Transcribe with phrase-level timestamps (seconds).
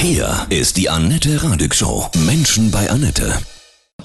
[0.00, 2.08] Hier ist die Annette Radig Show.
[2.24, 3.36] Menschen bei Annette.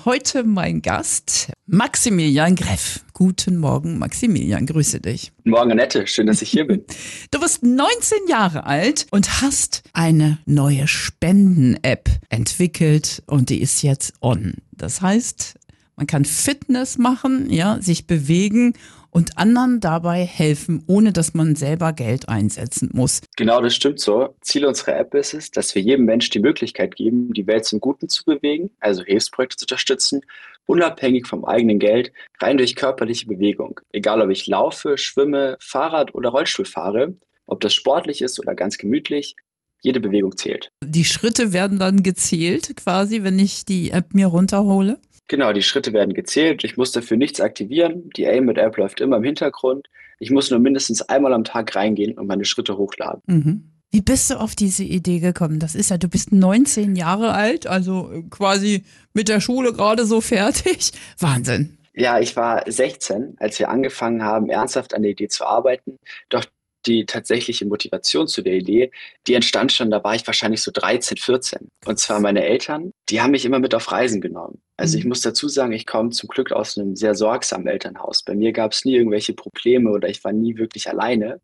[0.05, 3.01] Heute mein Gast, Maximilian Greff.
[3.13, 5.31] Guten Morgen, Maximilian, grüße dich.
[5.37, 6.83] Guten Morgen, Annette, schön, dass ich hier bin.
[7.31, 14.15] Du bist 19 Jahre alt und hast eine neue Spenden-App entwickelt und die ist jetzt
[14.19, 14.55] on.
[14.71, 15.59] Das heißt,
[15.95, 18.73] man kann Fitness machen, ja, sich bewegen
[19.13, 23.21] und anderen dabei helfen, ohne dass man selber Geld einsetzen muss.
[23.37, 24.35] Genau, das stimmt so.
[24.41, 27.79] Ziel unserer App ist es, dass wir jedem Menschen die Möglichkeit geben, die Welt zum
[27.79, 30.21] Guten zu bewegen, also Hilfsprojekte zu unterstützen,
[30.65, 33.79] unabhängig vom eigenen Geld, rein durch körperliche Bewegung.
[33.91, 38.77] Egal, ob ich laufe, schwimme, Fahrrad oder Rollstuhl fahre, ob das sportlich ist oder ganz
[38.77, 39.35] gemütlich,
[39.81, 40.71] jede Bewegung zählt.
[40.83, 44.97] Die Schritte werden dann gezählt, quasi, wenn ich die App mir runterhole?
[45.27, 46.63] Genau, die Schritte werden gezählt.
[46.63, 48.09] Ich muss dafür nichts aktivieren.
[48.15, 49.87] Die Aim-App läuft immer im Hintergrund.
[50.19, 53.21] Ich muss nur mindestens einmal am Tag reingehen und meine Schritte hochladen.
[53.27, 53.69] Mhm.
[53.91, 55.59] Wie bist du auf diese Idee gekommen?
[55.59, 60.19] Das ist ja, du bist 19 Jahre alt, also quasi mit der Schule gerade so
[60.19, 60.91] fertig.
[61.19, 61.77] Wahnsinn.
[61.93, 65.99] Ja, ich war 16, als wir angefangen haben, ernsthaft an der Idee zu arbeiten.
[66.29, 66.43] Doch
[66.85, 68.91] die tatsächliche Motivation zu der Idee,
[69.27, 71.69] die entstand schon, da war ich wahrscheinlich so 13, 14.
[71.85, 74.61] Und zwar meine Eltern, die haben mich immer mit auf Reisen genommen.
[74.77, 75.09] Also ich mhm.
[75.09, 78.23] muss dazu sagen, ich komme zum Glück aus einem sehr sorgsamen Elternhaus.
[78.23, 81.41] Bei mir gab es nie irgendwelche Probleme oder ich war nie wirklich alleine.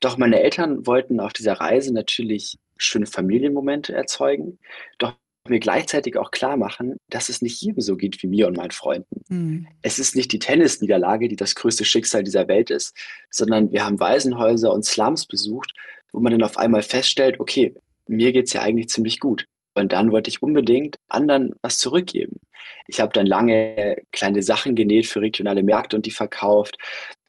[0.00, 4.58] Doch meine Eltern wollten auf dieser Reise natürlich schöne Familienmomente erzeugen.
[4.98, 5.14] Doch
[5.48, 8.70] mir gleichzeitig auch klar machen, dass es nicht jedem so geht wie mir und meinen
[8.70, 9.22] Freunden.
[9.28, 9.66] Mhm.
[9.82, 12.94] Es ist nicht die Tennisniederlage, die das größte Schicksal dieser Welt ist,
[13.30, 15.72] sondern wir haben Waisenhäuser und Slums besucht,
[16.12, 17.74] wo man dann auf einmal feststellt, okay,
[18.06, 19.46] mir geht es ja eigentlich ziemlich gut.
[19.74, 22.40] Und dann wollte ich unbedingt anderen was zurückgeben.
[22.86, 26.76] Ich habe dann lange kleine Sachen genäht für regionale Märkte und die verkauft.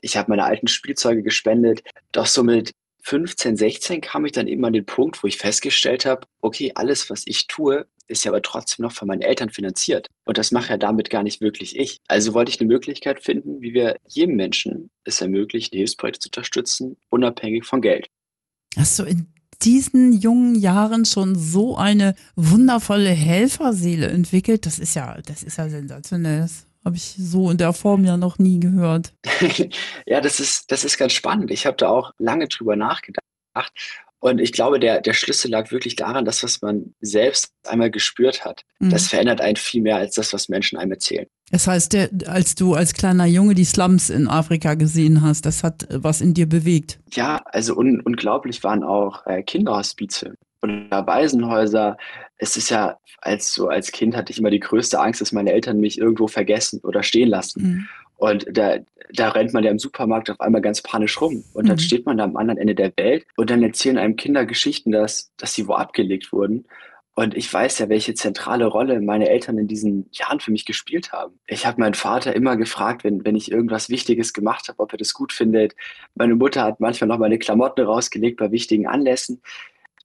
[0.01, 1.83] Ich habe meine alten Spielzeuge gespendet.
[2.11, 6.05] Doch so mit 15, 16 kam ich dann eben an den Punkt, wo ich festgestellt
[6.05, 10.07] habe, okay, alles, was ich tue, ist ja aber trotzdem noch von meinen Eltern finanziert.
[10.25, 11.99] Und das mache ja damit gar nicht wirklich ich.
[12.07, 16.97] Also wollte ich eine Möglichkeit finden, wie wir jedem Menschen es ermöglichen, Hilfsprojekte zu unterstützen,
[17.09, 18.07] unabhängig von Geld.
[18.77, 19.27] Hast du in
[19.61, 24.65] diesen jungen Jahren schon so eine wundervolle Helferseele entwickelt?
[24.65, 26.41] Das ist ja, das ist ja sensationell.
[26.41, 29.13] Das habe ich so in der Form ja noch nie gehört.
[30.05, 31.51] ja, das ist, das ist ganz spannend.
[31.51, 33.23] Ich habe da auch lange drüber nachgedacht.
[34.21, 38.45] Und ich glaube, der, der Schlüssel lag wirklich daran, dass was man selbst einmal gespürt
[38.45, 38.91] hat, mhm.
[38.91, 41.25] das verändert einen viel mehr als das, was Menschen einem erzählen.
[41.49, 45.63] Das heißt, der, als du als kleiner Junge die Slums in Afrika gesehen hast, das
[45.63, 46.99] hat was in dir bewegt.
[47.13, 51.97] Ja, also un unglaublich waren auch äh, Kinderhospize oder Waisenhäuser.
[52.37, 55.51] Es ist ja, als so als Kind hatte ich immer die größte Angst, dass meine
[55.51, 57.63] Eltern mich irgendwo vergessen oder stehen lassen.
[57.63, 57.87] Mhm.
[58.21, 58.77] Und da,
[59.11, 61.43] da rennt man ja im Supermarkt auf einmal ganz panisch rum.
[61.53, 61.81] Und dann mhm.
[61.81, 65.31] steht man da am anderen Ende der Welt und dann erzählen einem Kinder Geschichten, dass,
[65.37, 66.67] dass sie wo abgelegt wurden.
[67.15, 71.11] Und ich weiß ja, welche zentrale Rolle meine Eltern in diesen Jahren für mich gespielt
[71.11, 71.39] haben.
[71.47, 74.99] Ich habe meinen Vater immer gefragt, wenn, wenn ich irgendwas Wichtiges gemacht habe, ob er
[74.99, 75.75] das gut findet.
[76.13, 79.41] Meine Mutter hat manchmal noch meine Klamotten rausgelegt bei wichtigen Anlässen.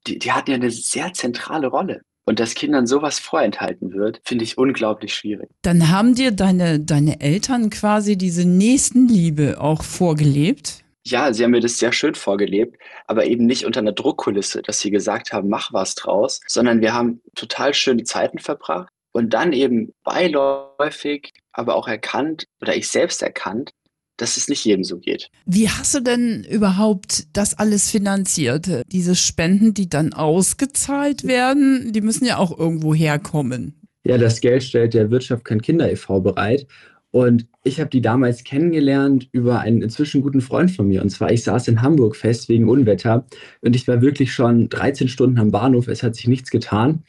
[0.07, 2.01] Die, die hatten ja eine sehr zentrale Rolle.
[2.29, 5.49] Und dass Kindern sowas vorenthalten wird, finde ich unglaublich schwierig.
[5.63, 10.83] Dann haben dir deine, deine Eltern quasi diese Nächstenliebe auch vorgelebt?
[11.07, 14.81] Ja, sie haben mir das sehr schön vorgelebt, aber eben nicht unter einer Druckkulisse, dass
[14.81, 19.53] sie gesagt haben, mach was draus, sondern wir haben total schöne Zeiten verbracht und dann
[19.53, 23.71] eben beiläufig, aber auch erkannt oder ich selbst erkannt,
[24.17, 25.31] dass es nicht jedem so geht.
[25.45, 28.83] Wie hast du denn überhaupt das alles finanziert?
[28.91, 33.75] Diese Spenden, die dann ausgezahlt werden, die müssen ja auch irgendwo herkommen.
[34.05, 36.21] Ja, das Geld stellt der Wirtschaft kein Kinder e.V.
[36.21, 36.67] bereit.
[37.11, 41.03] Und ich habe die damals kennengelernt über einen inzwischen guten Freund von mir.
[41.03, 43.25] Und zwar, ich saß in Hamburg fest wegen Unwetter
[43.63, 45.89] und ich war wirklich schon 13 Stunden am Bahnhof.
[45.89, 47.05] Es hat sich nichts getan.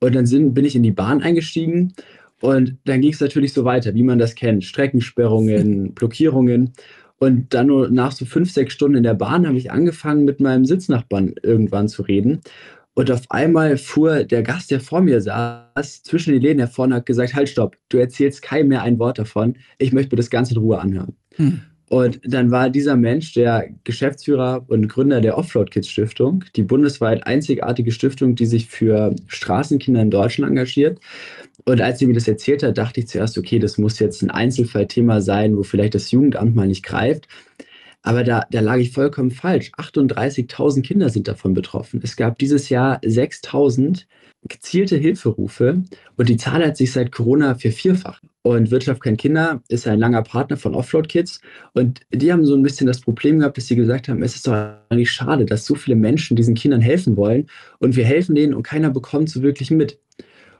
[0.00, 1.94] Und dann sind, bin ich in die Bahn eingestiegen
[2.40, 4.64] und dann ging es natürlich so weiter, wie man das kennt.
[4.64, 6.72] Streckensperrungen, Blockierungen.
[7.18, 10.40] Und dann nur nach so fünf, sechs Stunden in der Bahn habe ich angefangen, mit
[10.40, 12.40] meinem Sitznachbarn irgendwann zu reden.
[12.94, 16.94] Und auf einmal fuhr der Gast, der vor mir saß, zwischen den Läden hervor und
[16.94, 19.56] hat gesagt, halt, stopp, du erzählst keinem mehr ein Wort davon.
[19.78, 21.16] Ich möchte mir das Ganze in Ruhe anhören.
[21.36, 21.60] Hm.
[21.94, 27.24] Und dann war dieser Mensch der Geschäftsführer und Gründer der Offroad Kids Stiftung, die bundesweit
[27.24, 30.98] einzigartige Stiftung, die sich für Straßenkinder in Deutschland engagiert.
[31.64, 34.32] Und als sie mir das erzählt hat, dachte ich zuerst, okay, das muss jetzt ein
[34.32, 37.28] Einzelfallthema sein, wo vielleicht das Jugendamt mal nicht greift.
[38.02, 39.70] Aber da, da lag ich vollkommen falsch.
[39.78, 42.00] 38.000 Kinder sind davon betroffen.
[42.02, 44.06] Es gab dieses Jahr 6.000
[44.48, 45.82] gezielte Hilferufe
[46.16, 48.22] und die Zahl hat sich seit Corona vervierfacht.
[48.42, 51.40] Und Wirtschaft kein Kinder ist ein langer Partner von Offload Kids
[51.72, 54.46] und die haben so ein bisschen das Problem gehabt, dass sie gesagt haben, es ist
[54.46, 57.46] doch eigentlich schade, dass so viele Menschen diesen Kindern helfen wollen
[57.78, 59.98] und wir helfen denen und keiner bekommt so wirklich mit.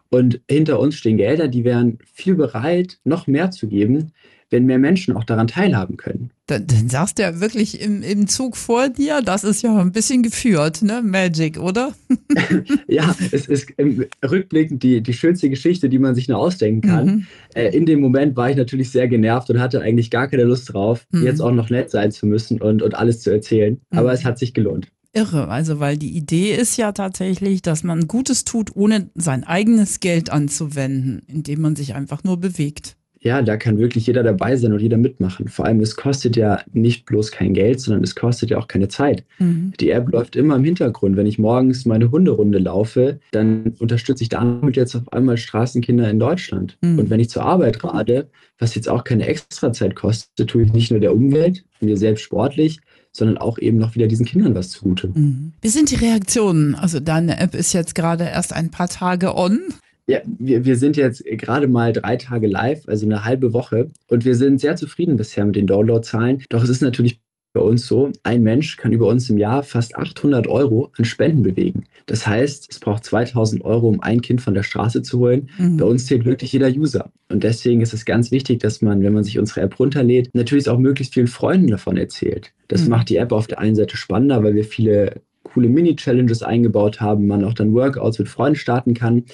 [0.08, 4.12] Und hinter uns stehen Gelder, die wären viel bereit, noch mehr zu geben,
[4.54, 6.30] wenn mehr Menschen auch daran teilhaben können.
[6.46, 9.90] Dann, dann sagst du ja wirklich im, im Zug vor dir, das ist ja ein
[9.90, 11.02] bisschen geführt, ne?
[11.02, 11.92] Magic, oder?
[12.86, 17.06] ja, es ist im rückblickend die, die schönste Geschichte, die man sich nur ausdenken kann.
[17.06, 17.26] Mhm.
[17.54, 20.72] Äh, in dem Moment war ich natürlich sehr genervt und hatte eigentlich gar keine Lust
[20.72, 21.24] drauf, mhm.
[21.24, 23.80] jetzt auch noch nett sein zu müssen und, und alles zu erzählen.
[23.90, 23.98] Mhm.
[23.98, 25.46] Aber es hat sich gelohnt irre.
[25.46, 30.28] Also, weil die Idee ist ja tatsächlich, dass man Gutes tut, ohne sein eigenes Geld
[30.28, 34.80] anzuwenden, indem man sich einfach nur bewegt ja, da kann wirklich jeder dabei sein und
[34.80, 35.48] jeder mitmachen.
[35.48, 38.88] Vor allem, es kostet ja nicht bloß kein Geld, sondern es kostet ja auch keine
[38.88, 39.24] Zeit.
[39.38, 39.72] Mhm.
[39.80, 41.16] Die App läuft immer im Hintergrund.
[41.16, 46.18] Wenn ich morgens meine Hunderunde laufe, dann unterstütze ich damit jetzt auf einmal Straßenkinder in
[46.18, 46.76] Deutschland.
[46.82, 46.98] Mhm.
[46.98, 48.28] Und wenn ich zur Arbeit rade,
[48.58, 52.80] was jetzt auch keine Extrazeit kostet, tue ich nicht nur der Umwelt, mir selbst sportlich,
[53.10, 55.08] sondern auch eben noch wieder diesen Kindern was zugute.
[55.08, 55.52] Mhm.
[55.62, 56.74] Wie sind die Reaktionen?
[56.74, 59.60] Also deine App ist jetzt gerade erst ein paar Tage on.
[60.06, 63.90] Ja, wir, wir sind jetzt gerade mal drei Tage live, also eine halbe Woche.
[64.08, 66.44] Und wir sind sehr zufrieden bisher mit den Downloadzahlen.
[66.50, 67.20] Doch es ist natürlich
[67.54, 71.44] bei uns so, ein Mensch kann über uns im Jahr fast 800 Euro an Spenden
[71.44, 71.84] bewegen.
[72.06, 75.48] Das heißt, es braucht 2000 Euro, um ein Kind von der Straße zu holen.
[75.56, 75.76] Mhm.
[75.76, 77.12] Bei uns zählt wirklich jeder User.
[77.30, 80.68] Und deswegen ist es ganz wichtig, dass man, wenn man sich unsere App runterlädt, natürlich
[80.68, 82.52] auch möglichst vielen Freunden davon erzählt.
[82.66, 82.90] Das mhm.
[82.90, 87.26] macht die App auf der einen Seite spannender, weil wir viele coole Mini-Challenges eingebaut haben,
[87.26, 89.24] man auch dann Workouts mit Freunden starten kann.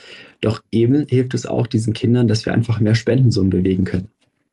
[0.41, 4.09] Doch eben hilft es auch diesen Kindern, dass wir einfach mehr Spendensummen bewegen können.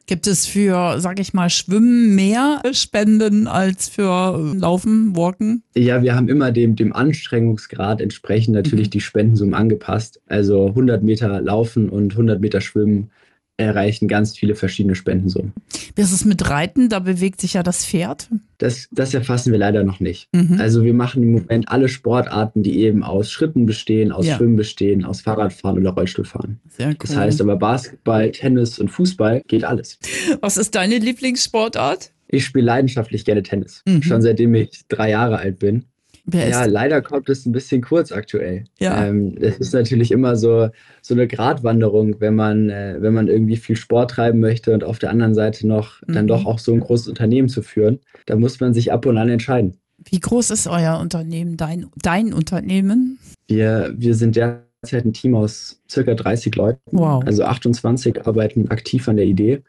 [0.08, 5.64] Gibt es für, sag ich mal, Schwimmen mehr Spenden als für Laufen, Walken?
[5.76, 8.92] Ja, wir haben immer dem, dem Anstrengungsgrad entsprechend natürlich mhm.
[8.92, 10.22] die Spendensummen angepasst.
[10.28, 13.10] Also 100 Meter Laufen und 100 Meter Schwimmen
[13.58, 15.54] erreichen ganz viele verschiedene Spendensummen.
[15.96, 16.90] Wie ist es mit Reiten?
[16.90, 18.30] Da bewegt sich ja das Pferd.
[18.60, 20.30] Das, das erfassen wir leider noch nicht.
[20.34, 20.60] Mhm.
[20.60, 24.38] Also wir machen im Moment alle Sportarten, die eben aus Schritten bestehen, aus ja.
[24.38, 26.60] Schwimmen bestehen, aus Fahrradfahren oder Rollstuhlfahren.
[26.70, 26.96] Sehr cool.
[27.00, 29.98] Das heißt aber Basketball, Tennis und Fußball geht alles.
[30.42, 32.12] Was ist deine Lieblingssportart?
[32.28, 33.82] Ich spiele leidenschaftlich gerne Tennis.
[33.88, 34.04] Mhm.
[34.04, 35.86] Schon seitdem ich drei Jahre alt bin.
[36.30, 38.66] Wer ja, leider kommt es ein bisschen kurz aktuell.
[38.80, 39.06] Ja.
[39.06, 40.68] Ähm, es ist natürlich immer so,
[41.02, 45.00] so eine Gratwanderung, wenn man, äh, wenn man irgendwie viel Sport treiben möchte und auf
[45.00, 46.14] der anderen Seite noch mhm.
[46.14, 48.00] dann doch auch so ein großes Unternehmen zu führen.
[48.26, 49.78] Da muss man sich ab und an entscheiden.
[50.04, 53.20] Wie groß ist euer Unternehmen, dein, dein Unternehmen?
[53.48, 56.82] Wir, wir sind derzeit ein Team aus circa 30 Leuten.
[56.92, 57.24] Wow.
[57.26, 59.64] Also 28 arbeiten aktiv an der Idee.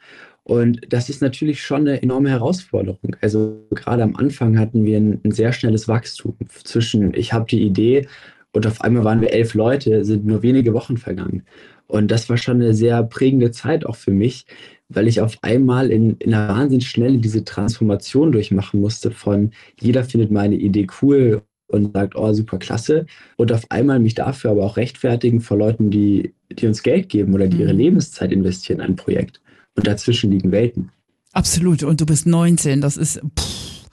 [0.48, 3.14] Und das ist natürlich schon eine enorme Herausforderung.
[3.20, 7.60] Also gerade am Anfang hatten wir ein, ein sehr schnelles Wachstum zwischen, ich habe die
[7.60, 8.08] Idee
[8.52, 11.42] und auf einmal waren wir elf Leute, sind nur wenige Wochen vergangen.
[11.86, 14.46] Und das war schon eine sehr prägende Zeit auch für mich,
[14.88, 20.30] weil ich auf einmal in, in einer Wahnsinnsschnelle diese Transformation durchmachen musste von jeder findet
[20.30, 23.04] meine Idee cool und sagt, oh, super klasse.
[23.36, 27.34] Und auf einmal mich dafür aber auch rechtfertigen vor Leuten, die, die uns Geld geben
[27.34, 27.80] oder die ihre mhm.
[27.80, 29.42] Lebenszeit investieren in ein Projekt.
[29.78, 30.90] Und dazwischen liegen Welten.
[31.32, 31.84] Absolut.
[31.84, 33.86] Und du bist 19, das ist pff,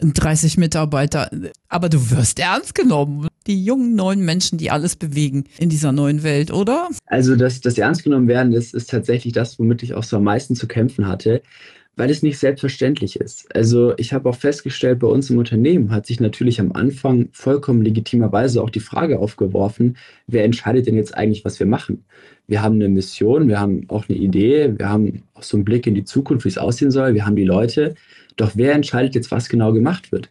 [0.00, 1.30] 30 Mitarbeiter.
[1.68, 3.28] Aber du wirst ernst genommen.
[3.46, 6.88] Die jungen neuen Menschen, die alles bewegen in dieser neuen Welt, oder?
[7.06, 10.24] Also das, das Ernst genommen werden ist, ist tatsächlich das, womit ich auch so am
[10.24, 11.42] meisten zu kämpfen hatte
[11.96, 13.54] weil es nicht selbstverständlich ist.
[13.54, 17.82] Also ich habe auch festgestellt, bei uns im Unternehmen hat sich natürlich am Anfang vollkommen
[17.82, 19.96] legitimerweise auch die Frage aufgeworfen,
[20.26, 22.04] wer entscheidet denn jetzt eigentlich, was wir machen?
[22.46, 25.86] Wir haben eine Mission, wir haben auch eine Idee, wir haben auch so einen Blick
[25.86, 27.94] in die Zukunft, wie es aussehen soll, wir haben die Leute,
[28.36, 30.30] doch wer entscheidet jetzt, was genau gemacht wird?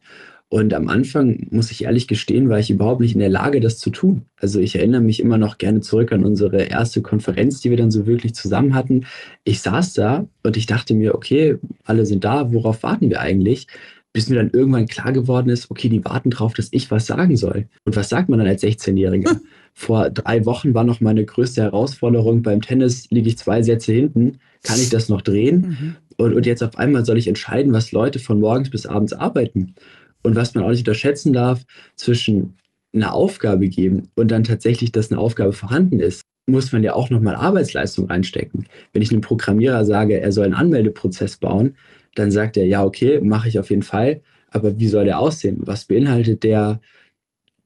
[0.56, 3.78] Und am Anfang, muss ich ehrlich gestehen, war ich überhaupt nicht in der Lage, das
[3.78, 4.22] zu tun.
[4.40, 7.92] Also ich erinnere mich immer noch gerne zurück an unsere erste Konferenz, die wir dann
[7.92, 9.06] so wirklich zusammen hatten.
[9.44, 13.68] Ich saß da und ich dachte mir, okay, alle sind da, worauf warten wir eigentlich?
[14.14, 17.36] Bis mir dann irgendwann klar geworden ist, okay, die warten drauf, dass ich was sagen
[17.36, 17.68] soll.
[17.84, 19.38] Und was sagt man dann als 16-Jähriger?
[19.74, 22.44] Vor drei Wochen war noch meine größte Herausforderung.
[22.44, 24.38] Beim Tennis liege ich zwei Sätze hinten.
[24.64, 25.60] Kann ich das noch drehen?
[25.68, 25.96] Mhm.
[26.16, 29.76] Und, und jetzt auf einmal soll ich entscheiden, was Leute von morgens bis abends arbeiten.
[30.26, 31.64] Und was man auch nicht unterschätzen darf,
[31.96, 32.56] zwischen
[32.94, 37.12] einer Aufgabe geben und dann tatsächlich, dass eine Aufgabe vorhanden ist, muss man ja auch
[37.12, 38.66] nochmal Arbeitsleistung reinstecken.
[38.92, 41.76] Wenn ich einem Programmierer sage, er soll einen Anmeldeprozess bauen,
[42.16, 44.22] dann sagt er, ja, okay, mache ich auf jeden Fall.
[44.50, 45.58] Aber wie soll der aussehen?
[45.60, 46.82] Was beinhaltet der?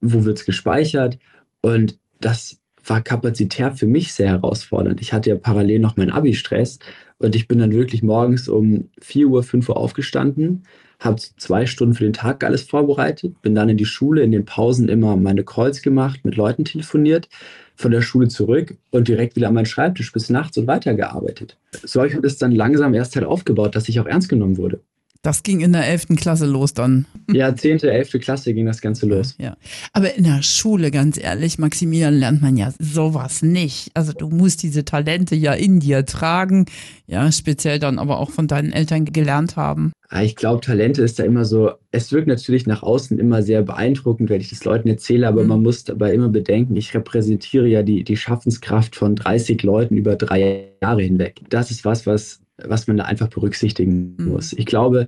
[0.01, 1.17] Wo wird es gespeichert?
[1.61, 4.99] Und das war kapazitär für mich sehr herausfordernd.
[4.99, 6.79] Ich hatte ja parallel noch meinen Abi-Stress
[7.19, 10.63] und ich bin dann wirklich morgens um 4 Uhr, 5 Uhr aufgestanden,
[10.99, 14.45] habe zwei Stunden für den Tag alles vorbereitet, bin dann in die Schule, in den
[14.45, 17.29] Pausen immer meine Calls gemacht, mit Leuten telefoniert,
[17.75, 21.57] von der Schule zurück und direkt wieder an meinen Schreibtisch bis nachts und weitergearbeitet.
[21.83, 24.81] So habe ich das dann langsam erst halt aufgebaut, dass ich auch ernst genommen wurde.
[25.21, 26.15] Das ging in der 11.
[26.15, 27.05] Klasse los dann.
[27.31, 28.13] Ja, 10., 11.
[28.21, 29.35] Klasse ging das Ganze los.
[29.37, 29.55] Ja.
[29.93, 33.91] Aber in der Schule, ganz ehrlich, Maximilian, lernt man ja sowas nicht.
[33.93, 36.65] Also du musst diese Talente ja in dir tragen,
[37.05, 39.91] ja, speziell dann aber auch von deinen Eltern gelernt haben.
[40.21, 44.31] Ich glaube, Talente ist da immer so, es wirkt natürlich nach außen immer sehr beeindruckend,
[44.31, 45.49] wenn ich das Leuten erzähle, aber mhm.
[45.49, 50.15] man muss dabei immer bedenken, ich repräsentiere ja die, die Schaffenskraft von 30 Leuten über
[50.15, 51.41] drei Jahre hinweg.
[51.49, 54.25] Das ist was, was was man da einfach berücksichtigen mhm.
[54.29, 54.53] muss.
[54.53, 55.07] Ich glaube,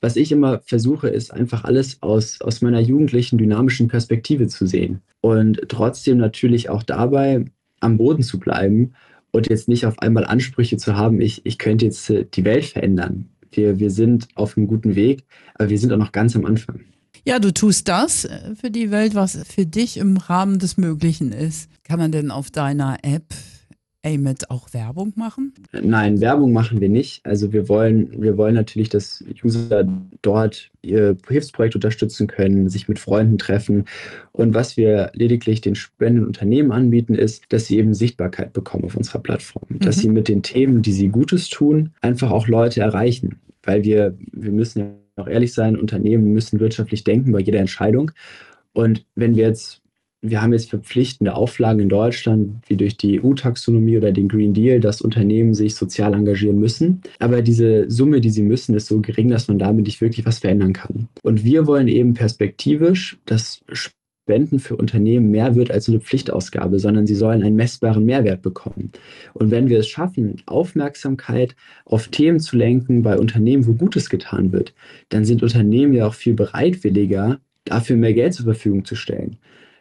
[0.00, 5.00] was ich immer versuche, ist einfach alles aus, aus meiner jugendlichen, dynamischen Perspektive zu sehen.
[5.20, 7.44] Und trotzdem natürlich auch dabei
[7.80, 8.94] am Boden zu bleiben
[9.30, 12.64] und jetzt nicht auf einmal Ansprüche zu haben, ich, ich könnte jetzt äh, die Welt
[12.64, 13.28] verändern.
[13.50, 16.80] Wir, wir sind auf einem guten Weg, aber wir sind auch noch ganz am Anfang.
[17.24, 21.32] Ja, du tust das äh, für die Welt, was für dich im Rahmen des Möglichen
[21.32, 21.70] ist.
[21.84, 23.24] Kann man denn auf deiner App
[24.04, 25.52] AMIT auch Werbung machen?
[25.72, 27.24] Nein, Werbung machen wir nicht.
[27.24, 29.86] Also wir wollen, wir wollen natürlich, dass User
[30.22, 33.84] dort ihr Hilfsprojekt unterstützen können, sich mit Freunden treffen.
[34.32, 38.96] Und was wir lediglich den spendenden Unternehmen anbieten, ist, dass sie eben Sichtbarkeit bekommen auf
[38.96, 39.64] unserer Plattform.
[39.68, 39.78] Mhm.
[39.80, 43.40] Dass sie mit den Themen, die sie Gutes tun, einfach auch Leute erreichen.
[43.62, 48.10] Weil wir, wir müssen ja auch ehrlich sein, Unternehmen müssen wirtschaftlich denken bei jeder Entscheidung.
[48.72, 49.81] Und wenn wir jetzt
[50.22, 54.78] wir haben jetzt verpflichtende Auflagen in Deutschland, wie durch die EU-Taxonomie oder den Green Deal,
[54.78, 57.02] dass Unternehmen sich sozial engagieren müssen.
[57.18, 60.38] Aber diese Summe, die sie müssen, ist so gering, dass man damit nicht wirklich was
[60.38, 61.08] verändern kann.
[61.22, 67.08] Und wir wollen eben perspektivisch, dass Spenden für Unternehmen mehr wird als eine Pflichtausgabe, sondern
[67.08, 68.92] sie sollen einen messbaren Mehrwert bekommen.
[69.34, 74.52] Und wenn wir es schaffen, Aufmerksamkeit auf Themen zu lenken bei Unternehmen, wo Gutes getan
[74.52, 74.72] wird,
[75.08, 79.38] dann sind Unternehmen ja auch viel bereitwilliger, dafür mehr Geld zur Verfügung zu stellen.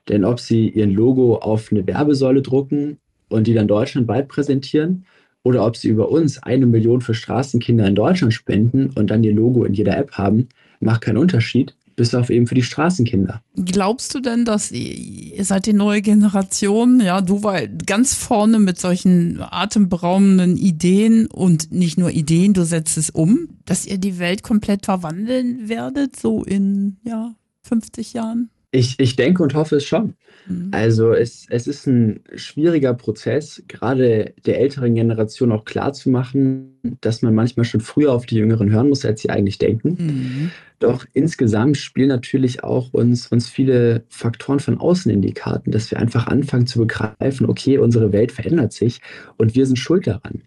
[0.10, 2.98] Denn ob sie ihr Logo auf eine Werbesäule drucken
[3.30, 5.06] und die dann deutschlandweit präsentieren
[5.44, 9.34] oder ob sie über uns eine Million für Straßenkinder in Deutschland spenden und dann ihr
[9.34, 13.42] Logo in jeder App haben, macht keinen Unterschied, bis auf eben für die Straßenkinder.
[13.56, 18.80] Glaubst du denn, dass ihr seid die neue Generation, ja, du war ganz vorne mit
[18.80, 24.44] solchen atemberaubenden Ideen und nicht nur Ideen, du setzt es um, dass ihr die Welt
[24.44, 28.50] komplett verwandeln werdet, so in, ja, 50 Jahren?
[28.72, 30.16] Ich, ich denke und hoffe es schon.
[30.48, 30.70] Mhm.
[30.72, 37.36] Also es, es ist ein schwieriger Prozess, gerade der älteren Generation auch klarzumachen, dass man
[37.36, 39.98] manchmal schon früher auf die Jüngeren hören muss, als sie eigentlich denken.
[40.00, 40.52] Mhm.
[40.80, 45.92] Doch insgesamt spielen natürlich auch uns, uns viele Faktoren von außen in die Karten, dass
[45.92, 49.00] wir einfach anfangen zu begreifen, okay, unsere Welt verändert sich
[49.38, 50.42] und wir sind schuld daran.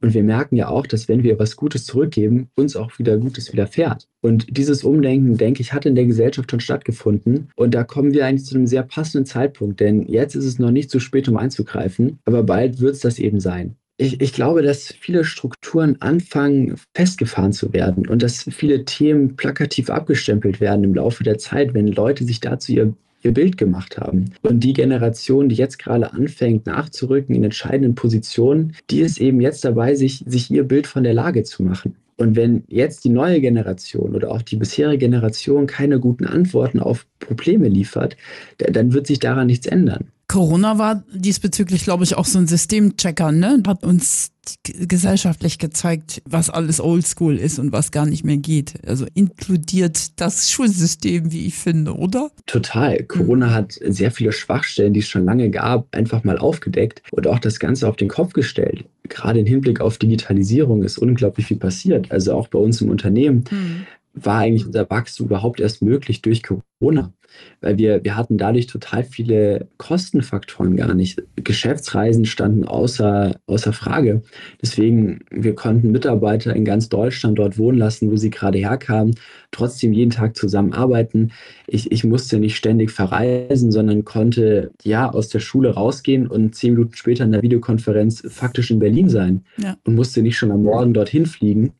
[0.00, 3.52] Und wir merken ja auch, dass wenn wir was Gutes zurückgeben, uns auch wieder Gutes
[3.52, 4.06] widerfährt.
[4.20, 7.48] Und dieses Umdenken, denke ich, hat in der Gesellschaft schon stattgefunden.
[7.56, 10.70] Und da kommen wir eigentlich zu einem sehr passenden Zeitpunkt, denn jetzt ist es noch
[10.70, 13.76] nicht zu spät, um einzugreifen, aber bald wird es das eben sein.
[13.98, 19.88] Ich, ich, glaube, dass viele Strukturen anfangen, festgefahren zu werden und dass viele Themen plakativ
[19.88, 22.92] abgestempelt werden im Laufe der Zeit, wenn Leute sich dazu ihr
[23.26, 24.26] ihr Bild gemacht haben.
[24.42, 29.64] Und die Generation, die jetzt gerade anfängt nachzurücken in entscheidenden Positionen, die ist eben jetzt
[29.64, 31.96] dabei, sich, sich ihr Bild von der Lage zu machen.
[32.16, 37.06] Und wenn jetzt die neue Generation oder auch die bisherige Generation keine guten Antworten auf
[37.18, 38.16] Probleme liefert,
[38.56, 40.06] dann wird sich daran nichts ändern.
[40.28, 43.62] Corona war diesbezüglich, glaube ich, auch so ein Systemchecker, ne?
[43.66, 44.32] Hat uns
[44.64, 48.74] gesellschaftlich gezeigt, was alles oldschool ist und was gar nicht mehr geht.
[48.86, 52.30] Also inkludiert das Schulsystem, wie ich finde, oder?
[52.46, 53.02] Total.
[53.04, 53.54] Corona mhm.
[53.54, 57.58] hat sehr viele Schwachstellen, die es schon lange gab, einfach mal aufgedeckt und auch das
[57.58, 58.84] Ganze auf den Kopf gestellt.
[59.08, 62.10] Gerade im Hinblick auf Digitalisierung ist unglaublich viel passiert.
[62.10, 63.44] Also auch bei uns im Unternehmen.
[63.50, 63.86] Mhm
[64.16, 67.12] war eigentlich unser Wachstum überhaupt erst möglich durch Corona
[67.60, 71.22] weil wir, wir hatten dadurch total viele Kostenfaktoren gar nicht.
[71.36, 74.22] Geschäftsreisen standen außer, außer Frage.
[74.62, 79.14] Deswegen, wir konnten Mitarbeiter in ganz Deutschland dort wohnen lassen, wo sie gerade herkamen,
[79.50, 81.32] trotzdem jeden Tag zusammenarbeiten.
[81.66, 86.74] Ich, ich musste nicht ständig verreisen, sondern konnte ja aus der Schule rausgehen und zehn
[86.74, 89.76] Minuten später in der Videokonferenz faktisch in Berlin sein ja.
[89.84, 91.72] und musste nicht schon am Morgen dorthin fliegen.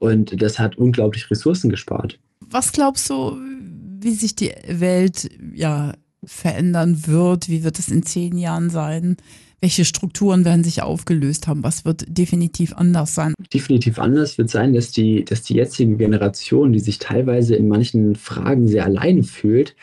[0.00, 2.18] Und das hat unglaublich Ressourcen gespart.
[2.40, 3.36] Was glaubst du,
[4.00, 5.92] wie sich die Welt ja
[6.24, 9.16] verändern wird, wie wird es in zehn Jahren sein,
[9.60, 13.34] welche Strukturen werden sich aufgelöst haben, was wird definitiv anders sein?
[13.52, 18.16] Definitiv anders wird sein, dass die, dass die jetzige Generation, die sich teilweise in manchen
[18.16, 19.76] Fragen sehr alleine fühlt,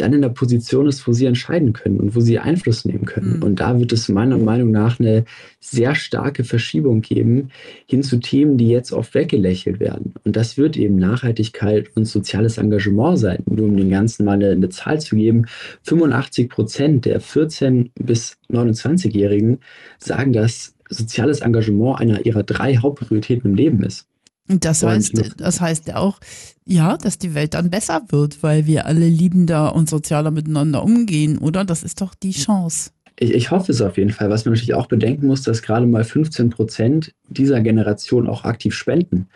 [0.00, 3.36] dann in der Position ist, wo sie entscheiden können und wo sie Einfluss nehmen können.
[3.36, 3.42] Mhm.
[3.42, 5.24] Und da wird es meiner Meinung nach eine
[5.60, 7.50] sehr starke Verschiebung geben
[7.86, 10.14] hin zu Themen, die jetzt oft weggelächelt werden.
[10.24, 13.42] Und das wird eben Nachhaltigkeit und soziales Engagement sein.
[13.46, 15.46] Nur um den Ganzen mal eine, eine Zahl zu geben,
[15.82, 19.58] 85 Prozent der 14 bis 29-Jährigen
[19.98, 24.09] sagen, dass soziales Engagement einer ihrer drei Hauptprioritäten im Leben ist.
[24.46, 26.18] Das heißt, das heißt ja auch,
[26.64, 31.38] ja, dass die Welt dann besser wird, weil wir alle liebender und sozialer miteinander umgehen,
[31.38, 31.64] oder?
[31.64, 32.90] Das ist doch die Chance.
[33.18, 34.30] Ich, ich hoffe es auf jeden Fall.
[34.30, 38.74] Was man natürlich auch bedenken muss, dass gerade mal 15 Prozent dieser Generation auch aktiv
[38.74, 39.28] spenden.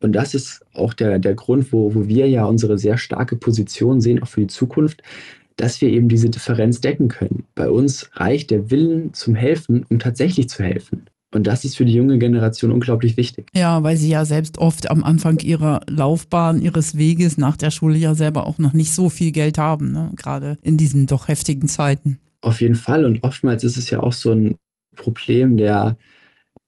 [0.00, 4.00] Und das ist auch der, der Grund, wo, wo wir ja unsere sehr starke Position
[4.00, 5.02] sehen, auch für die Zukunft,
[5.56, 7.44] dass wir eben diese Differenz decken können.
[7.54, 11.06] Bei uns reicht der Willen zum Helfen, um tatsächlich zu helfen.
[11.36, 13.48] Und das ist für die junge Generation unglaublich wichtig.
[13.54, 17.98] Ja, weil sie ja selbst oft am Anfang ihrer Laufbahn, ihres Weges nach der Schule
[17.98, 20.10] ja selber auch noch nicht so viel Geld haben, ne?
[20.16, 22.18] gerade in diesen doch heftigen Zeiten.
[22.40, 23.04] Auf jeden Fall.
[23.04, 24.56] Und oftmals ist es ja auch so ein
[24.96, 25.96] Problem der,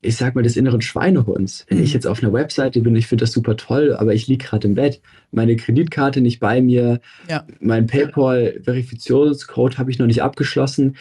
[0.02, 1.64] ich sag mal, des inneren Schweinehunds.
[1.68, 1.84] Wenn mhm.
[1.84, 4.68] ich jetzt auf einer Webseite bin, ich finde das super toll, aber ich liege gerade
[4.68, 7.46] im Bett, meine Kreditkarte nicht bei mir, ja.
[7.60, 10.96] mein PayPal-Verifizierungscode habe ich noch nicht abgeschlossen,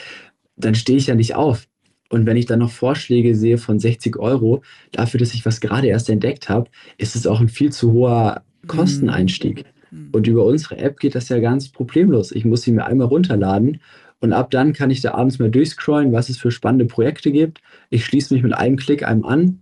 [0.55, 1.67] dann stehe ich ja nicht auf.
[2.09, 4.61] Und wenn ich dann noch Vorschläge sehe von 60 Euro,
[4.91, 8.43] dafür, dass ich was gerade erst entdeckt habe, ist es auch ein viel zu hoher
[8.67, 9.65] Kosteneinstieg.
[9.91, 10.09] Mhm.
[10.11, 12.31] Und über unsere App geht das ja ganz problemlos.
[12.31, 13.81] Ich muss sie mir einmal runterladen
[14.19, 17.61] und ab dann kann ich da abends mal durchscrollen, was es für spannende Projekte gibt.
[17.89, 19.59] Ich schließe mich mit einem Klick einem an.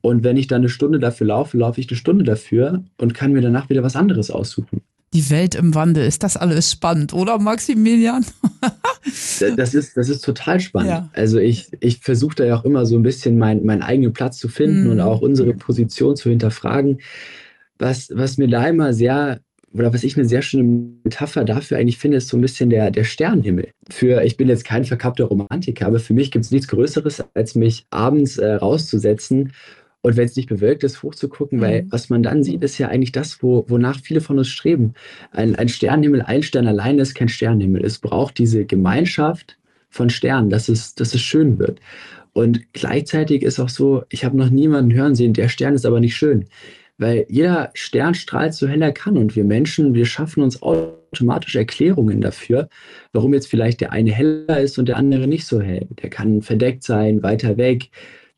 [0.00, 3.32] Und wenn ich dann eine Stunde dafür laufe, laufe ich eine Stunde dafür und kann
[3.32, 4.82] mir danach wieder was anderes aussuchen
[5.14, 6.04] die Welt im Wandel.
[6.04, 8.26] Ist das alles spannend, oder Maximilian?
[9.56, 10.90] das, ist, das ist total spannend.
[10.90, 11.10] Ja.
[11.12, 14.38] Also ich, ich versuche da ja auch immer so ein bisschen mein, meinen eigenen Platz
[14.38, 14.90] zu finden mm.
[14.90, 17.00] und auch unsere Position zu hinterfragen.
[17.78, 19.40] Was, was mir da immer sehr,
[19.72, 20.62] oder was ich eine sehr schöne
[21.04, 23.68] Metapher dafür eigentlich finde, ist so ein bisschen der, der Sternenhimmel.
[23.90, 27.54] Für, ich bin jetzt kein verkappter Romantiker, aber für mich gibt es nichts Größeres, als
[27.54, 29.52] mich abends äh, rauszusetzen
[30.04, 31.62] und wenn es nicht bewölkt ist, hochzugucken, mhm.
[31.62, 34.92] weil was man dann sieht, ist ja eigentlich das, wo, wonach viele von uns streben.
[35.30, 37.82] Ein, ein Sternenhimmel, ein Stern alleine ist kein Sternenhimmel.
[37.82, 39.56] Es braucht diese Gemeinschaft
[39.88, 41.80] von Sternen, dass es, dass es schön wird.
[42.34, 46.00] Und gleichzeitig ist auch so, ich habe noch niemanden hören sehen, der Stern ist aber
[46.00, 46.44] nicht schön.
[46.98, 51.56] Weil jeder Stern strahlt so hell er kann und wir Menschen, wir schaffen uns automatisch
[51.56, 52.68] Erklärungen dafür,
[53.14, 55.88] warum jetzt vielleicht der eine heller ist und der andere nicht so hell.
[56.02, 57.88] Der kann verdeckt sein, weiter weg,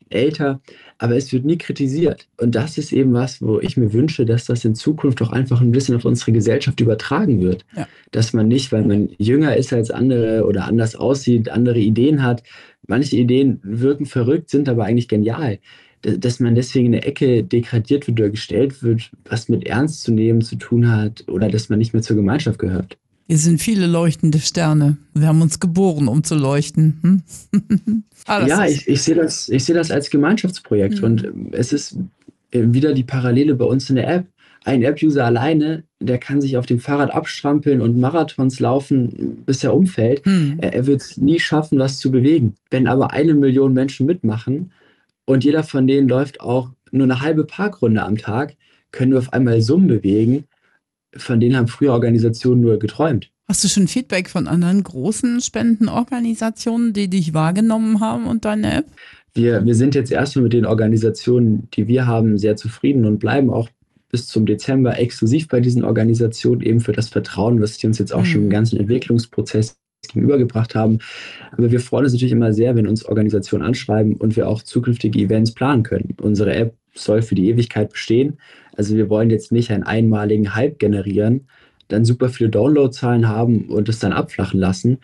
[0.09, 0.61] älter
[0.99, 2.27] aber es wird nie kritisiert.
[2.37, 5.61] Und das ist eben was, wo ich mir wünsche, dass das in Zukunft auch einfach
[5.61, 7.65] ein bisschen auf unsere Gesellschaft übertragen wird.
[7.75, 7.87] Ja.
[8.11, 12.43] Dass man nicht, weil man jünger ist als andere oder anders aussieht, andere Ideen hat.
[12.87, 15.59] Manche Ideen wirken verrückt, sind aber eigentlich genial.
[16.01, 20.11] Dass man deswegen in eine Ecke degradiert wird oder gestellt wird, was mit ernst zu
[20.11, 22.97] nehmen zu tun hat oder dass man nicht mehr zur Gemeinschaft gehört.
[23.27, 24.97] Wir sind viele leuchtende Sterne.
[25.13, 27.23] Wir haben uns geboren, um zu leuchten.
[27.51, 28.03] Hm?
[28.25, 30.99] ah, ja, ich, ich sehe das, seh das als Gemeinschaftsprojekt.
[30.99, 31.03] Mhm.
[31.03, 31.97] Und es ist
[32.51, 34.27] äh, wieder die Parallele bei uns in der App.
[34.63, 39.73] Ein App-User alleine, der kann sich auf dem Fahrrad abstrampeln und Marathons laufen, bis er
[39.73, 40.25] umfällt.
[40.25, 40.57] Mhm.
[40.59, 42.55] Er, er wird es nie schaffen, was zu bewegen.
[42.69, 44.71] Wenn aber eine Million Menschen mitmachen
[45.25, 48.55] und jeder von denen läuft auch nur eine halbe Parkrunde am Tag,
[48.91, 50.45] können wir auf einmal Summen bewegen,
[51.17, 53.29] von denen haben früher Organisationen nur geträumt.
[53.47, 58.85] Hast du schon Feedback von anderen großen Spendenorganisationen, die dich wahrgenommen haben und deine App?
[59.33, 63.49] Wir, wir sind jetzt erstmal mit den Organisationen, die wir haben, sehr zufrieden und bleiben
[63.49, 63.69] auch
[64.09, 68.13] bis zum Dezember exklusiv bei diesen Organisationen eben für das Vertrauen, was die uns jetzt
[68.13, 68.25] auch mhm.
[68.25, 69.77] schon im ganzen Entwicklungsprozess
[70.07, 70.99] gegenübergebracht haben.
[71.51, 75.19] Aber wir freuen uns natürlich immer sehr, wenn uns Organisationen anschreiben und wir auch zukünftige
[75.19, 76.15] Events planen können.
[76.21, 78.37] Unsere App soll für die Ewigkeit bestehen.
[78.75, 81.47] Also wir wollen jetzt nicht einen einmaligen Hype generieren,
[81.87, 84.99] dann super viele Downloadzahlen haben und es dann abflachen lassen.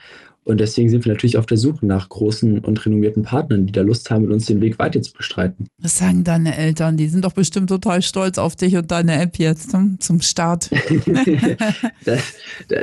[0.45, 3.82] Und deswegen sind wir natürlich auf der Suche nach großen und renommierten Partnern, die da
[3.82, 5.67] Lust haben, mit uns den Weg weiter zu bestreiten.
[5.77, 6.97] Was sagen deine Eltern?
[6.97, 10.69] Die sind doch bestimmt total stolz auf dich und deine App jetzt zum, zum Start.
[12.06, 12.21] das,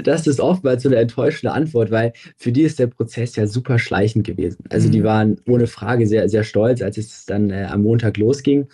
[0.05, 3.79] das, ist oftmals so eine enttäuschende Antwort, weil für die ist der Prozess ja super
[3.79, 4.65] schleichend gewesen.
[4.71, 4.93] Also mhm.
[4.93, 8.69] die waren ohne Frage sehr, sehr stolz, als es dann äh, am Montag losging.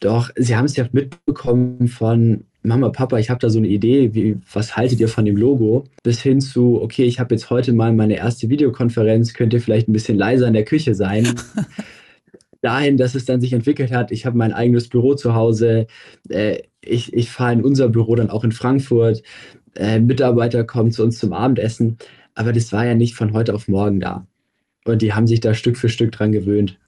[0.00, 4.14] Doch sie haben es ja mitbekommen von Mama, Papa, ich habe da so eine Idee,
[4.14, 5.84] wie, was haltet ihr von dem Logo?
[6.04, 9.88] Bis hin zu, okay, ich habe jetzt heute mal meine erste Videokonferenz, könnt ihr vielleicht
[9.88, 11.26] ein bisschen leiser in der Küche sein?
[12.62, 15.88] Dahin, dass es dann sich entwickelt hat, ich habe mein eigenes Büro zu Hause,
[16.28, 19.24] äh, ich, ich fahre in unser Büro dann auch in Frankfurt,
[19.74, 21.98] äh, Mitarbeiter kommen zu uns zum Abendessen,
[22.36, 24.26] aber das war ja nicht von heute auf morgen da.
[24.84, 26.78] Und die haben sich da Stück für Stück dran gewöhnt.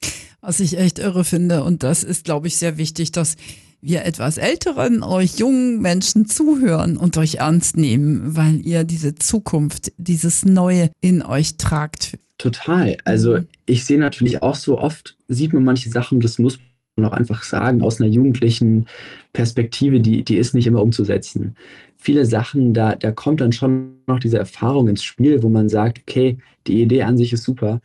[0.41, 3.37] Was ich echt irre finde, und das ist, glaube ich, sehr wichtig, dass
[3.85, 9.93] wir etwas Älteren euch jungen Menschen zuhören und euch ernst nehmen, weil ihr diese Zukunft,
[9.99, 12.19] dieses Neue in euch tragt.
[12.39, 12.97] Total.
[13.05, 13.49] Also mhm.
[13.67, 16.59] ich sehe natürlich auch so oft, sieht man manche Sachen, das muss
[16.97, 18.87] man auch einfach sagen, aus einer jugendlichen
[19.33, 21.55] Perspektive, die, die ist nicht immer umzusetzen.
[21.97, 26.01] Viele Sachen, da, da kommt dann schon noch diese Erfahrung ins Spiel, wo man sagt,
[26.01, 27.81] okay, die Idee an sich ist super,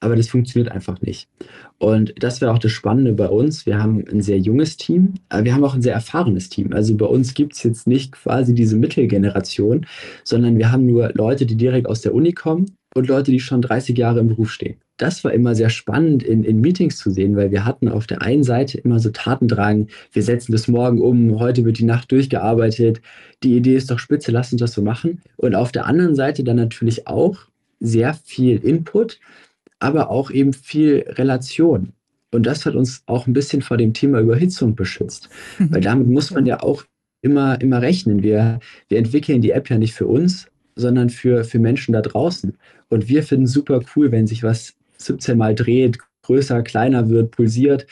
[0.00, 1.28] aber das funktioniert einfach nicht.
[1.78, 3.66] Und das wäre auch das Spannende bei uns.
[3.66, 6.72] Wir haben ein sehr junges Team, aber wir haben auch ein sehr erfahrenes Team.
[6.72, 9.86] Also bei uns gibt es jetzt nicht quasi diese Mittelgeneration,
[10.24, 13.62] sondern wir haben nur Leute, die direkt aus der Uni kommen und Leute, die schon
[13.62, 14.76] 30 Jahre im Beruf stehen.
[14.96, 18.22] Das war immer sehr spannend in, in Meetings zu sehen, weil wir hatten auf der
[18.22, 23.02] einen Seite immer so Tatendrang, wir setzen das morgen um, heute wird die Nacht durchgearbeitet,
[23.42, 25.20] die Idee ist doch spitze, lass uns das so machen.
[25.36, 27.36] Und auf der anderen Seite dann natürlich auch
[27.80, 29.20] sehr viel Input,
[29.78, 31.92] aber auch eben viel Relation.
[32.32, 35.28] Und das hat uns auch ein bisschen vor dem Thema Überhitzung beschützt.
[35.58, 35.72] Mhm.
[35.72, 36.84] Weil damit muss man ja auch
[37.22, 38.22] immer, immer rechnen.
[38.22, 42.56] Wir, wir entwickeln die App ja nicht für uns, sondern für, für Menschen da draußen.
[42.88, 47.86] Und wir finden super cool, wenn sich was 17 Mal dreht, größer, kleiner wird, pulsiert.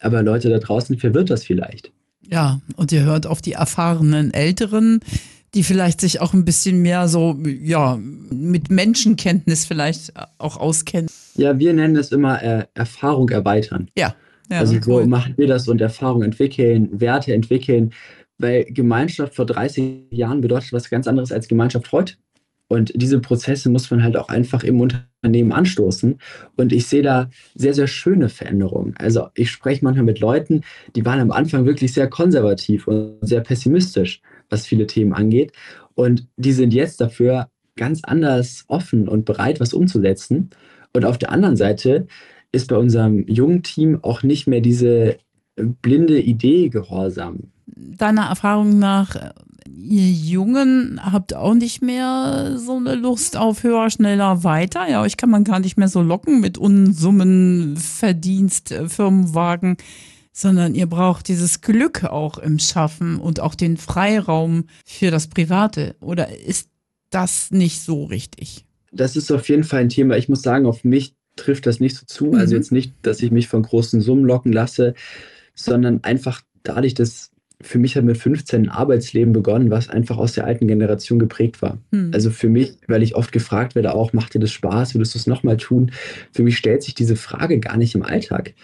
[0.00, 1.92] Aber Leute da draußen verwirrt das vielleicht.
[2.28, 5.00] Ja, und ihr hört auf die erfahrenen Älteren,
[5.54, 7.98] die vielleicht sich auch ein bisschen mehr so, ja,
[8.30, 11.10] mit Menschenkenntnis vielleicht auch auskennen.
[11.34, 13.90] Ja, wir nennen es immer äh, Erfahrung erweitern.
[13.96, 14.14] Ja.
[14.50, 17.92] ja also so machen wir das und Erfahrung entwickeln, Werte entwickeln,
[18.38, 22.14] weil Gemeinschaft vor 30 Jahren bedeutet was ganz anderes als Gemeinschaft heute.
[22.68, 26.18] Und diese Prozesse muss man halt auch einfach im Unternehmen anstoßen.
[26.56, 28.94] Und ich sehe da sehr, sehr schöne Veränderungen.
[28.98, 30.62] Also ich spreche manchmal mit Leuten,
[30.96, 35.52] die waren am Anfang wirklich sehr konservativ und sehr pessimistisch was viele Themen angeht.
[35.94, 40.50] Und die sind jetzt dafür ganz anders offen und bereit, was umzusetzen.
[40.94, 42.06] Und auf der anderen Seite
[42.52, 45.16] ist bei unserem jungen Team auch nicht mehr diese
[45.56, 47.50] blinde Idee gehorsam.
[47.66, 49.16] Deiner Erfahrung nach,
[49.66, 54.88] ihr Jungen habt auch nicht mehr so eine Lust auf höher, schneller, weiter.
[54.88, 59.76] Ja, euch kann man gar nicht mehr so locken mit Unsummen, Verdienst, Firmenwagen
[60.32, 65.94] sondern ihr braucht dieses Glück auch im Schaffen und auch den Freiraum für das Private.
[66.00, 66.70] Oder ist
[67.10, 68.64] das nicht so richtig?
[68.92, 70.16] Das ist auf jeden Fall ein Thema.
[70.16, 72.26] Ich muss sagen, auf mich trifft das nicht so zu.
[72.26, 72.40] Also mhm.
[72.40, 74.94] Also jetzt nicht, dass ich mich von großen Summen locken lasse,
[75.54, 77.30] sondern einfach dadurch, dass
[77.62, 81.62] für mich hat mit 15 ein Arbeitsleben begonnen, was einfach aus der alten Generation geprägt
[81.62, 81.78] war.
[81.92, 82.10] Mhm.
[82.12, 85.18] Also für mich, weil ich oft gefragt werde, auch macht dir das Spaß, würdest du
[85.18, 85.92] es nochmal tun?
[86.32, 88.54] Für mich stellt sich diese Frage gar nicht im Alltag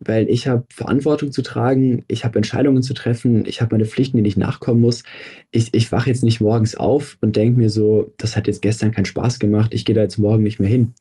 [0.00, 4.16] weil ich habe Verantwortung zu tragen, ich habe Entscheidungen zu treffen, ich habe meine Pflichten,
[4.16, 5.02] denen ich nachkommen muss.
[5.50, 8.92] Ich, ich wache jetzt nicht morgens auf und denke mir so, das hat jetzt gestern
[8.92, 10.94] keinen Spaß gemacht, ich gehe da jetzt morgen nicht mehr hin.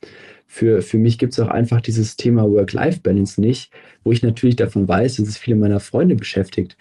[0.47, 3.71] Für, für mich gibt es auch einfach dieses Thema Work-Life-Balance nicht,
[4.03, 6.77] wo ich natürlich davon weiß, dass es viele meiner Freunde beschäftigt.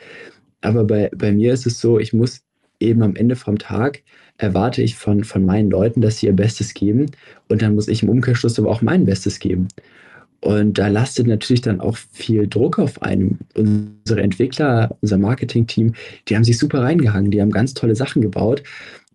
[0.60, 2.44] Aber bei, bei mir ist es so, ich muss
[2.80, 4.02] eben am Ende vom Tag
[4.38, 7.06] erwarte ich von, von meinen Leuten, dass sie ihr Bestes geben
[7.48, 9.68] und dann muss ich im Umkehrschluss aber auch mein Bestes geben.
[10.40, 13.38] Und da lastet natürlich dann auch viel Druck auf einem.
[13.54, 15.94] Unsere Entwickler, unser Marketing-Team,
[16.28, 18.62] die haben sich super reingehangen, die haben ganz tolle Sachen gebaut.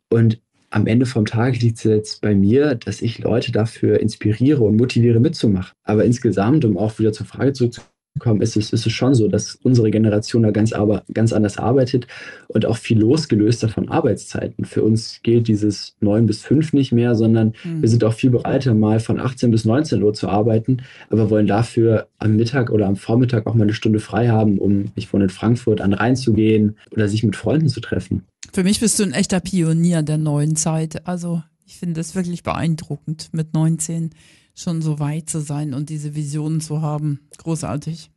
[0.10, 4.64] Und am Ende vom Tag liegt es jetzt bei mir, dass ich Leute dafür inspiriere
[4.64, 5.74] und motiviere mitzumachen.
[5.84, 9.28] Aber insgesamt, um auch wieder zur Frage zurückzukommen, kommen, ist es, ist es schon so,
[9.28, 12.08] dass unsere Generation da ganz, aber, ganz anders arbeitet
[12.48, 14.66] und auch viel losgelöster von Arbeitszeiten.
[14.66, 17.82] Für uns gilt dieses 9 bis 5 nicht mehr, sondern mhm.
[17.82, 20.78] wir sind auch viel bereiter, mal von 18 bis 19 Uhr zu arbeiten,
[21.10, 24.92] aber wollen dafür am Mittag oder am Vormittag auch mal eine Stunde frei haben, um,
[24.96, 28.24] ich wohne in Frankfurt, an Rhein zu gehen oder sich mit Freunden zu treffen.
[28.54, 31.08] Für mich bist du ein echter Pionier der neuen Zeit.
[31.08, 34.10] Also ich finde das wirklich beeindruckend mit 19
[34.54, 37.22] schon so weit zu sein und diese Visionen zu haben.
[37.38, 38.12] Großartig.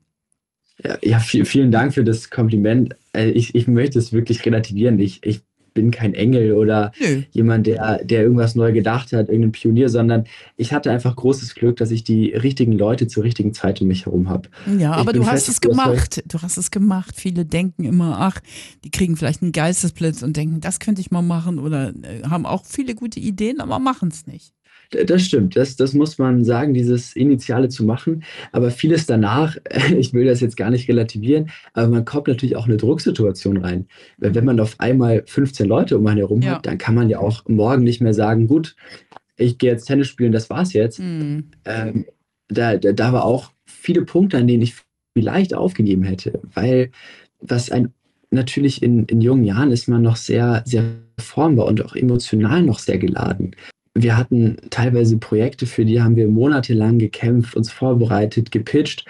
[0.83, 2.97] Ja, ja vielen Dank für das Kompliment.
[3.14, 4.99] Äh, ich, ich möchte es wirklich relativieren.
[4.99, 5.43] Ich, ich
[5.75, 7.23] bin kein Engel oder Nö.
[7.33, 10.25] jemand, der, der irgendwas neu gedacht hat, irgendein Pionier, sondern
[10.57, 14.07] ich hatte einfach großes Glück, dass ich die richtigen Leute zur richtigen Zeit um mich
[14.07, 14.49] herum habe.
[14.79, 16.23] Ja, aber du hast es gemacht.
[16.27, 17.15] Du hast es gemacht.
[17.17, 18.41] Viele denken immer, ach,
[18.85, 22.47] die kriegen vielleicht einen Geistesblitz und denken, das könnte ich mal machen oder äh, haben
[22.47, 24.55] auch viele gute Ideen, aber machen es nicht.
[24.90, 28.25] Das stimmt, das, das muss man sagen, dieses Initiale zu machen.
[28.53, 29.57] Aber vieles danach,
[29.97, 33.59] ich will das jetzt gar nicht relativieren, aber man kommt natürlich auch in eine Drucksituation
[33.59, 33.87] rein.
[34.18, 36.57] Weil wenn man auf einmal 15 Leute um einen herum ja.
[36.57, 38.77] hat, dann kann man ja auch morgen nicht mehr sagen, gut,
[39.37, 41.01] ich gehe jetzt Tennis spielen, das war's jetzt.
[41.01, 41.51] Mhm.
[41.64, 42.07] Ähm,
[42.49, 44.75] da, da, da war auch viele Punkte, an denen ich
[45.16, 46.90] vielleicht aufgegeben hätte, weil
[47.40, 47.92] was ein
[48.31, 50.85] natürlich in, in jungen Jahren ist man noch sehr, sehr
[51.20, 53.55] formbar und auch emotional noch sehr geladen
[53.95, 59.05] wir hatten teilweise Projekte, für die haben wir monatelang gekämpft, uns vorbereitet, gepitcht.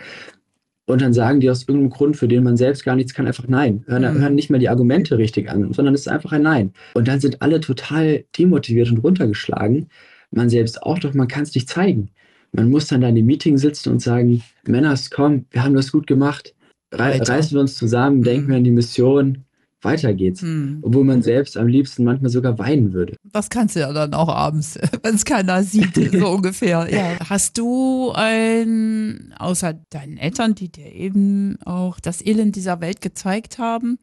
[0.87, 3.49] Und dann sagen die aus irgendeinem Grund, für den man selbst gar nichts kann, einfach
[3.49, 3.85] Nein.
[3.87, 4.20] Hören, mhm.
[4.20, 6.73] hören nicht mal die Argumente richtig an, sondern es ist einfach ein Nein.
[6.92, 9.88] Und dann sind alle total demotiviert und runtergeschlagen.
[10.31, 12.11] Man selbst auch, doch man kann es nicht zeigen.
[12.53, 15.90] Man muss dann da in dem Meeting sitzen und sagen, Männers, komm, wir haben das
[15.90, 16.55] gut gemacht.
[16.92, 19.44] Re reißen wir uns zusammen, denken wir an die Mission,
[19.85, 20.42] weiter geht's.
[20.42, 20.79] Hm.
[20.83, 23.16] Obwohl man selbst am liebsten manchmal sogar weinen würde.
[23.25, 26.88] Das kannst du ja dann auch abends, wenn es keiner sieht, so ungefähr.
[26.90, 27.29] Ja.
[27.29, 33.59] Hast du ein, außer deinen Eltern, die dir eben auch das Elend dieser Welt gezeigt
[33.59, 33.99] haben,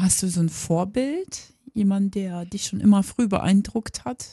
[0.00, 1.54] hast du so ein Vorbild?
[1.74, 4.26] Jemand, der dich schon immer früh beeindruckt hat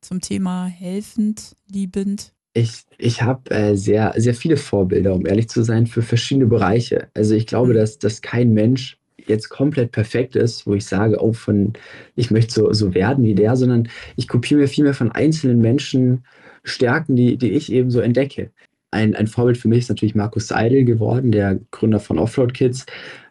[0.00, 2.32] zum Thema helfend, liebend?
[2.54, 7.08] Ich, ich habe äh, sehr, sehr viele Vorbilder, um ehrlich zu sein, für verschiedene Bereiche.
[7.12, 7.76] Also ich glaube, hm.
[7.76, 11.72] dass, dass kein Mensch jetzt komplett perfekt ist, wo ich sage, oh, von,
[12.14, 16.24] ich möchte so, so werden wie der, sondern ich kopiere mir vielmehr von einzelnen Menschen
[16.64, 18.50] Stärken, die, die ich eben so entdecke.
[18.90, 22.86] Ein, ein Vorbild für mich ist natürlich Markus Seidel geworden, der Gründer von Offroad Kids,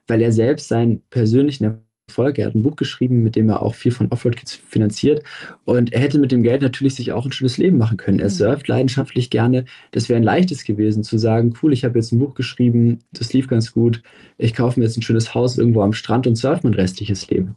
[0.08, 2.38] weil er selbst seinen persönlichen Erfolg.
[2.38, 5.24] Er hat ein Buch geschrieben, mit dem er auch viel von Offroad Kids finanziert.
[5.65, 8.20] Und er hätte mit dem Geld natürlich sich auch ein schönes Leben machen können.
[8.20, 8.30] Er mhm.
[8.30, 9.65] surft leidenschaftlich gerne.
[9.91, 13.34] Das wäre ein leichtes gewesen, zu sagen, cool, ich habe jetzt ein Buch geschrieben, das
[13.34, 14.02] lief ganz gut.
[14.38, 17.56] Ich kaufe mir jetzt ein schönes Haus irgendwo am Strand und surfe mein restliches Leben.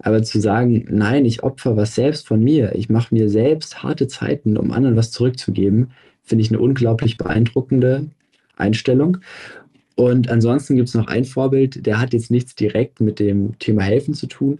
[0.00, 2.74] Aber zu sagen, nein, ich opfer was selbst von mir.
[2.74, 8.06] Ich mache mir selbst harte Zeiten, um anderen was zurückzugeben, finde ich eine unglaublich beeindruckende
[8.56, 9.18] Einstellung.
[9.96, 13.82] Und ansonsten gibt es noch ein Vorbild, der hat jetzt nichts direkt mit dem Thema
[13.82, 14.58] Helfen zu tun.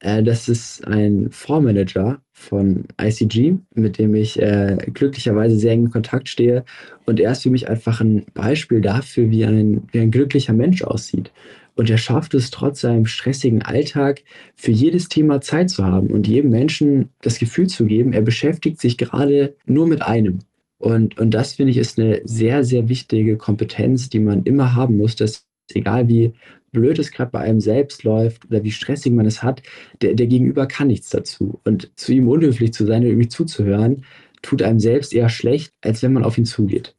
[0.00, 6.28] Äh, das ist ein Fondsmanager von ICG, mit dem ich äh, glücklicherweise sehr in Kontakt
[6.28, 6.64] stehe.
[7.06, 10.82] Und er ist für mich einfach ein Beispiel dafür, wie ein, wie ein glücklicher Mensch
[10.82, 11.32] aussieht.
[11.76, 14.22] Und er schafft es trotz seinem stressigen Alltag,
[14.54, 18.80] für jedes Thema Zeit zu haben und jedem Menschen das Gefühl zu geben, er beschäftigt
[18.80, 20.40] sich gerade nur mit einem.
[20.78, 24.96] Und, und das finde ich ist eine sehr, sehr wichtige Kompetenz, die man immer haben
[24.96, 26.32] muss, dass egal wie
[26.72, 29.62] blöd es gerade bei einem selbst läuft oder wie stressig man es hat,
[30.02, 31.60] der, der Gegenüber kann nichts dazu.
[31.64, 34.04] Und zu ihm unhöflich zu sein und irgendwie zuzuhören,
[34.42, 36.94] tut einem selbst eher schlecht, als wenn man auf ihn zugeht.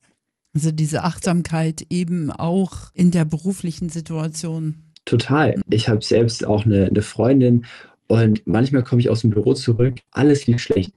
[0.55, 4.75] Also diese Achtsamkeit eben auch in der beruflichen Situation.
[5.03, 5.61] Total.
[5.69, 7.65] Ich habe selbst auch eine, eine Freundin
[8.07, 10.93] und manchmal komme ich aus dem Büro zurück, alles lief schlecht.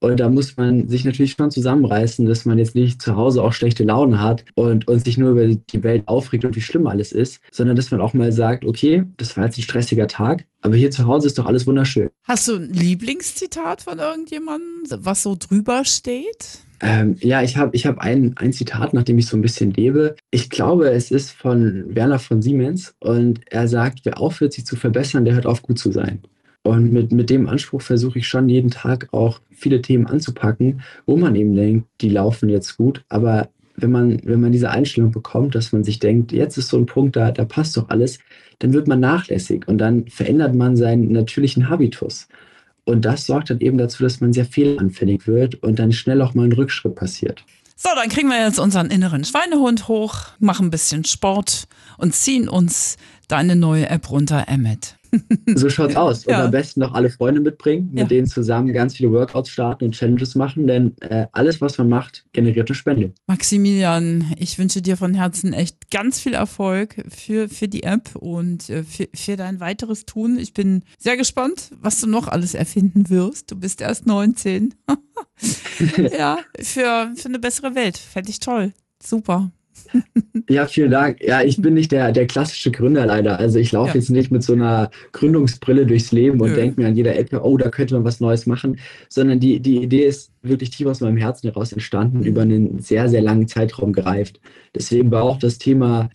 [0.00, 3.52] Und da muss man sich natürlich schon zusammenreißen, dass man jetzt nicht zu Hause auch
[3.52, 7.12] schlechte Laune hat und, und sich nur über die Welt aufregt und wie schlimm alles
[7.12, 10.74] ist, sondern dass man auch mal sagt, okay, das war jetzt ein stressiger Tag, aber
[10.74, 12.08] hier zu Hause ist doch alles wunderschön.
[12.24, 16.60] Hast du ein Lieblingszitat von irgendjemandem, was so drüber steht?
[16.82, 19.70] Ähm, ja, ich habe ich hab ein, ein Zitat, nach dem ich so ein bisschen
[19.70, 20.16] lebe.
[20.30, 24.76] Ich glaube, es ist von Werner von Siemens und er sagt, wer aufhört, sich zu
[24.76, 26.22] verbessern, der hört auf, gut zu sein.
[26.62, 31.16] Und mit, mit dem Anspruch versuche ich schon jeden Tag auch viele Themen anzupacken, wo
[31.16, 33.02] man eben denkt, die laufen jetzt gut.
[33.08, 36.76] Aber wenn man, wenn man diese Einstellung bekommt, dass man sich denkt, jetzt ist so
[36.76, 38.18] ein Punkt, da, da passt doch alles,
[38.58, 42.28] dann wird man nachlässig und dann verändert man seinen natürlichen Habitus.
[42.84, 46.34] Und das sorgt dann eben dazu, dass man sehr fehlanfällig wird und dann schnell auch
[46.34, 47.44] mal ein Rückschritt passiert.
[47.76, 52.48] So, dann kriegen wir jetzt unseren inneren Schweinehund hoch, machen ein bisschen Sport und ziehen
[52.48, 54.99] uns deine neue App runter, Emmet.
[55.54, 56.26] So schaut's aus.
[56.26, 56.44] Und ja.
[56.44, 58.04] am besten noch alle Freunde mitbringen, mit ja.
[58.06, 62.24] denen zusammen ganz viele Workouts starten und Challenges machen, denn äh, alles, was man macht,
[62.32, 63.12] generiert eine Spende.
[63.26, 68.70] Maximilian, ich wünsche dir von Herzen echt ganz viel Erfolg für, für die App und
[68.70, 70.38] äh, für, für dein weiteres Tun.
[70.38, 73.50] Ich bin sehr gespannt, was du noch alles erfinden wirst.
[73.50, 74.74] Du bist erst 19.
[76.16, 77.98] ja, für, für eine bessere Welt.
[77.98, 78.72] Fände ich toll.
[79.02, 79.50] Super.
[80.48, 81.22] Ja, vielen Dank.
[81.22, 83.38] Ja, ich bin nicht der, der klassische Gründer leider.
[83.38, 83.94] Also ich laufe ja.
[83.96, 87.56] jetzt nicht mit so einer Gründungsbrille durchs Leben und denke mir an jeder Ecke, oh,
[87.56, 91.18] da könnte man was Neues machen, sondern die, die Idee ist wirklich tief aus meinem
[91.18, 94.40] Herzen heraus entstanden, über einen sehr, sehr langen Zeitraum gereift.
[94.74, 96.10] Deswegen war auch das Thema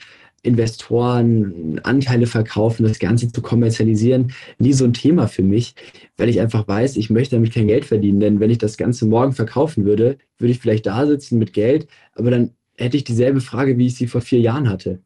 [0.45, 5.75] Investoren, Anteile verkaufen, das Ganze zu kommerzialisieren, nie so ein Thema für mich,
[6.17, 8.19] weil ich einfach weiß, ich möchte damit kein Geld verdienen.
[8.19, 11.87] Denn wenn ich das Ganze morgen verkaufen würde, würde ich vielleicht da sitzen mit Geld,
[12.13, 15.01] aber dann hätte ich dieselbe Frage, wie ich sie vor vier Jahren hatte.